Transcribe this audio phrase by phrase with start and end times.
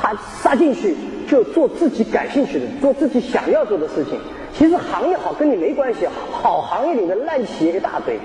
[0.00, 0.94] 他杀进去
[1.28, 4.18] 就做自己感兴趣的，做自己想要做的事情。
[4.54, 8.18] 其实行业好跟你没关系，好行业里面烂企业一大堆，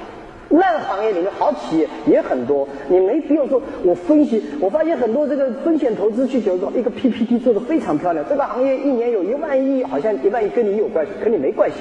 [0.49, 2.67] 烂行业里面好企业也很多。
[2.87, 11.75] 你没必要说，我分析，我发现很多这个风险投资去就是说一个 PPT 做的非常漂亮，这个行业一年有一万亿，好像一万亿跟你有关系，跟你没关系。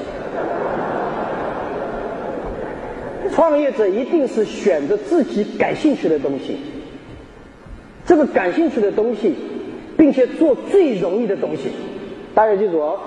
[3.34, 6.59] 创业者一定是选择自己感兴趣的东西，
[8.04, 9.34] 这个感兴趣的东西，
[10.03, 11.70] 并且做最容易的东西。
[12.34, 12.98] 大家记住哦，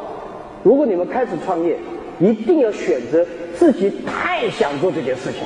[0.64, 1.76] 如果你们开始创业，
[2.22, 5.42] 一定要选择自己太想做这件事情，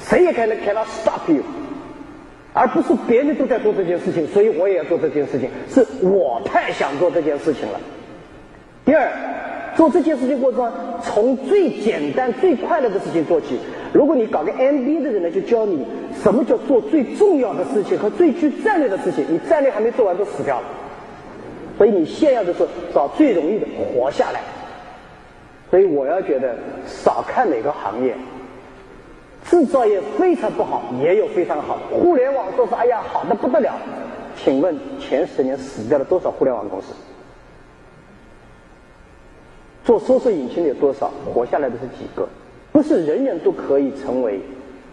[0.00, 1.44] 谁也可能 cannot stop you，
[2.52, 7.80] 而不是别人都在做这件事情，所以我也要做这件事情，是我太想做这件事情了。
[8.84, 9.08] 第二。
[9.74, 10.70] 做这件事情过程中，
[11.02, 13.58] 从最简单、最快乐的事情做起。
[13.90, 15.82] 如果你搞个 MBA 的人呢，就教你
[16.22, 19.26] 什么叫做最重要的事情和最具战略的事情。
[19.28, 20.66] 你战略还没做完，就死掉了。
[21.76, 24.40] 所以你先要的是找最容易的活下来。
[25.68, 26.54] 所以我要觉得
[26.86, 28.14] 少看哪个行业，
[29.44, 31.78] 制造业非常不好，也有非常好。
[31.90, 33.74] 互联网说是哎呀好的不得了，
[34.36, 36.94] 请问前十年死掉了多少互联网公司？
[39.84, 41.10] 做搜索引擎的有多少？
[41.34, 42.28] 活下来的是几个？
[42.70, 44.38] 不是人人都可以成为。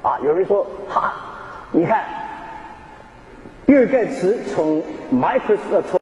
[0.02, 1.14] 啊，有人说，哈，
[1.72, 2.04] 你看，
[3.66, 4.82] 比尔盖茨从
[5.14, 5.98] Microsoft 从